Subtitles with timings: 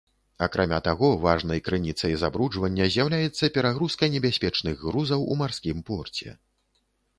[0.45, 6.37] Акрамя таго, важнай крыніцай забруджвання з'яўляецца перагрузка небяспечных грузаў у марскім порце.